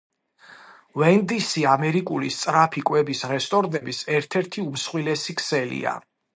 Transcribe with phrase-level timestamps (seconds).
[1.01, 5.99] ვენდისი ამერიკული სწრაფი კვების რესტორნების ერთ-ერთი უმსხვილესი ქსელია